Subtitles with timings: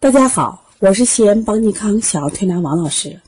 [0.00, 3.20] 大家好，我是西安邦尼康小儿推拿王老师。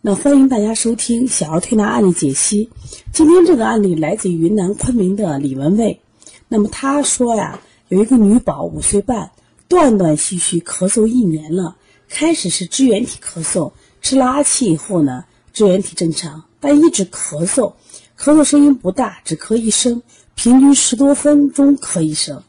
[0.00, 2.70] 那欢迎大家收听小儿推拿案例解析。
[3.12, 6.00] 今天这个案例来自于云南昆明的李文蔚。
[6.48, 9.32] 那么他说呀，有一个女宝五岁半，
[9.68, 11.76] 断断续续咳嗽一年了。
[12.08, 17.74] 开始是支原体咳嗽，吃了阿奇以后呢，支原体正常，但一直咳嗽，
[18.18, 20.02] 咳嗽声音不大，只咳一声，
[20.34, 22.42] 平均十多分钟咳一声。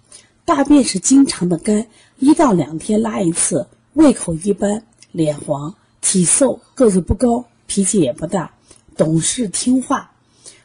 [0.45, 1.88] 大便是经常的干。
[2.20, 8.52] 一到两天拉一次，胃口一般，脸黄，体瘦，个子不高，脾气也不大，
[8.95, 10.09] 懂事听话。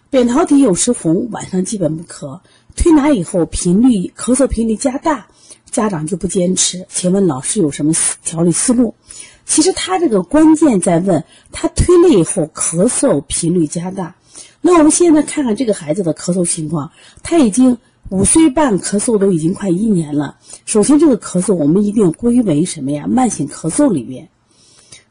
[0.09, 2.41] 扁桃体有时红，晚上基本不咳。
[2.75, 5.27] 推拿以后频率咳嗽频率加大，
[5.71, 6.87] 家长就不坚持。
[6.89, 7.93] 请问老师有什么
[8.25, 8.95] 调理思路？
[9.45, 11.23] 其实他这个关键在问
[11.53, 14.17] 他推了以后咳嗽频率加大。
[14.63, 16.93] 那我们现在看看这个孩子的咳嗽情况，
[17.23, 17.77] 他已经。
[18.09, 20.37] 五岁半咳嗽都已经快一年了。
[20.67, 23.07] 首先，这个咳嗽我们一定归为什么呀？
[23.09, 24.29] 慢性咳嗽里面。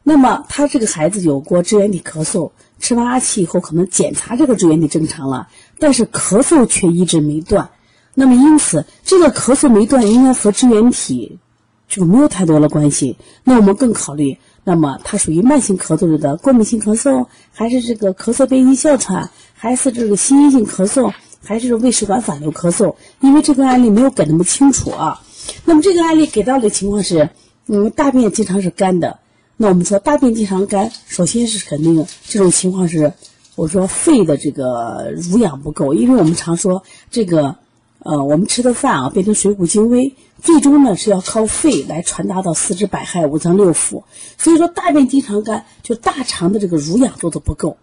[0.03, 5.47] 那么，他这个孩子有过支原体咳嗽，吃完阿奇以后，可能检查这个支原体正常了，
[5.79, 7.69] 但是咳嗽却一直没断。
[8.13, 11.39] 那么，因此这个咳嗽没断，应该和支原体
[11.87, 13.17] 就没有太多的关系。
[13.43, 21.11] 那我们更考虑，那么它属于慢性咳嗽的过敏性咳嗽，还是这个咳嗽变异哮喘，还是这个心因性咳嗽？
[21.43, 25.21] 还是胃食管反流咳嗽，因为这个案例没有给那么清楚啊。
[25.65, 27.29] 那么这个案例给到的情况是，
[27.67, 29.19] 嗯，大便经常是干的。
[29.57, 33.13] 那我们说大便经常干，首先是肯定这种情况是，
[33.55, 37.57] 我说肺的这个濡养不够，因为我们常说这个，
[37.99, 44.03] 呃，我们吃的饭啊变成水谷精微，最终呢是要靠肺来传达到四肢百骸、五脏六腑。
[44.37, 47.77] 所以说大便经常干，就大肠的这个濡养做的不够，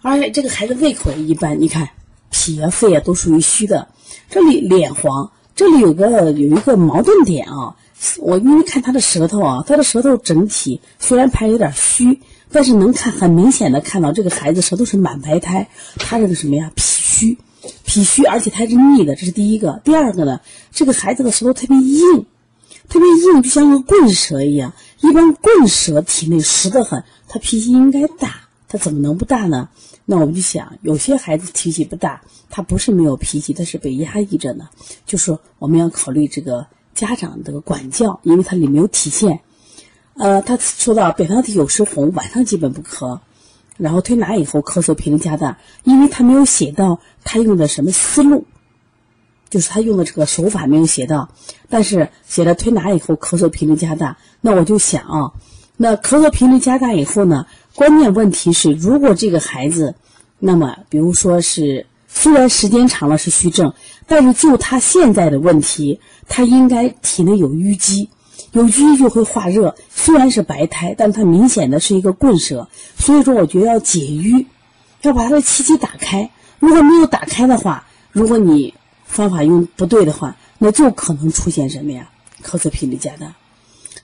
[0.00, 1.90] 而且这个孩子胃口也一般，你看。
[2.44, 3.88] 脾啊、肺啊都属于虚的，
[4.28, 7.74] 这里脸黄，这里有个有一个矛盾点啊。
[8.18, 12.20] 我因为看他的舌头啊，他的舌头整体虽然排有点虚，
[12.52, 16.70] 但是能看很明显的看到这个孩子舌头是满白苔，他这个什么呀？
[16.74, 17.38] 脾虚，
[17.86, 19.80] 脾虚，而且他是腻的，这是第一个。
[19.82, 22.26] 第二个呢，这个孩子的舌头特别硬，
[22.90, 24.74] 特别硬，就像个棍舌一样。
[25.00, 28.42] 一般棍舌体内实得很，他脾气应该大。
[28.68, 29.70] 他怎么能不大呢？
[30.06, 34.68] 那我们就想，有些孩子脾气不大，他不是没有脾气，他是被压抑着呢。
[35.06, 39.40] 就说我们要考虑这个家长这个管教，因为他里面有体现。
[40.16, 43.20] 呃，他说到扁桃体有时红，晚上基本不咳，
[43.78, 48.46] 然后推拿以后咳嗽频率加大，因为他没有写到他用的什么思路，
[49.48, 51.30] 就是他用的这个手法没有写到，
[51.70, 55.32] 但是写了推拿以后咳嗽频率加大，那我就想啊，
[55.76, 57.46] 那咳嗽频率加大以后呢？
[57.76, 59.94] 关键问题是，如果这个孩子，
[60.38, 63.74] 那么比如说是虽然时间长了是虚症，
[64.06, 65.98] 但是就他现在的问题，
[66.28, 68.08] 他应该体内有淤积，
[68.52, 69.74] 有淤积就会化热。
[69.90, 74.46] 虽然是白苔，但它明显的是一个棍舌，所以说我觉得要解淤，
[75.02, 76.30] 要把他的气机打开。
[76.60, 78.72] 如果没有打开的话，如果你
[79.04, 82.08] 方法用不对的话，那就可能出现什么呀？
[82.44, 83.34] 咳嗽频率加大。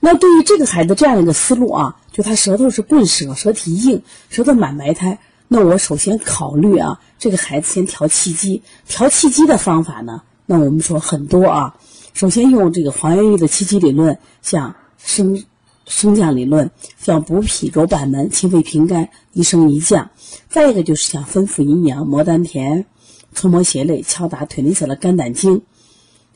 [0.01, 5.19] 那对于这个孩子这样一个思路啊，就他舌头是棍舌，舌体硬，舌头满白苔。
[5.47, 8.61] 那我首先考虑啊，这个孩子先调气机。
[8.87, 11.75] 调气机的方法呢，那我们说很多啊。
[12.13, 15.43] 首先用这个黄元玉的气机理论，像升
[15.85, 20.11] 升降理论，像补脾揉板门、清肺平肝、一升一降。
[20.49, 22.85] 再一个就是像分府阴阳、摩丹田、
[23.33, 25.63] 搓摩胁肋、敲打腿内侧的肝胆经。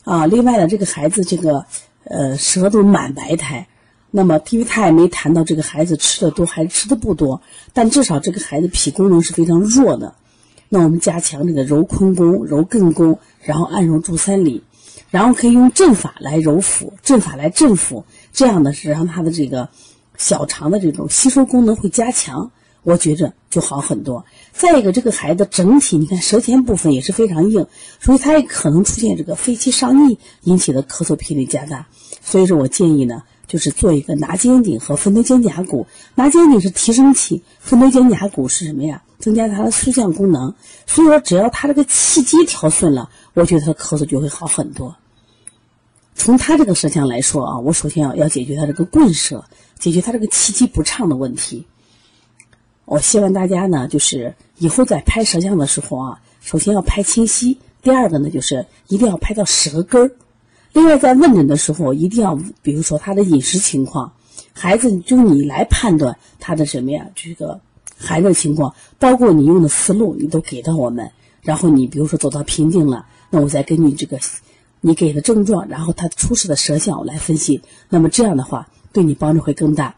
[0.04, 1.66] 啊，另外呢，这个孩子这个。
[2.08, 3.66] 呃，舌头满白苔，
[4.10, 7.40] 那么因为他也没谈到这个孩子吃的多还是吃的不多，
[7.72, 10.14] 但至少这个孩子脾功能是非常弱的。
[10.68, 14.62] 那我们加强这个揉坤宫、揉艮宫，然后按揉足三里，
[15.10, 19.68] 然后可以用阵法来揉腹，阵法来镇腹，这样呢是让他的这个
[20.16, 22.50] 小肠的这种吸收功能会加强。
[22.82, 24.24] 我觉着就好很多。
[24.52, 27.66] 再一个，这个孩子整体你看舌尖部分也是非常硬，
[27.98, 31.88] 所以他也可能出现这个肺气上逆引起的咳嗽频率加大。
[32.22, 35.86] 所以说我建议呢，就是做一个拿肩顶和分头肩胛骨。
[36.14, 39.02] 拿肩顶是提升气，分头肩胛骨是什么呀？
[39.18, 40.54] 增加它的舒降功能。
[40.86, 44.94] 所以说，只要他这个气机调顺了，我觉得他咳嗽就会好很多。
[46.14, 49.44] 从他这个舌象来说啊，我首先要要解决他这个棍舌，
[49.78, 51.66] 解决他这个气机不畅的问题。
[52.84, 57.58] 我希望大家呢，就是以后在拍舌象的时候啊，首先要拍清晰。
[57.82, 60.10] 第二个呢，就是一定要拍到舌根儿。
[60.76, 64.12] 另外，在问诊的时候，一定要比如说他的饮食情况，
[64.52, 67.06] 孩子就你来判断他的什么呀？
[67.14, 67.58] 这个
[67.96, 71.10] 孩子的情况，包括你用的思路，你都给到我们。
[71.40, 74.18] 然后你比如说走到瓶颈了，那我再根据这个
[74.82, 79.94] 你给的症状，然后他初始的舌象来分析，那么这样的话对你帮助会更大。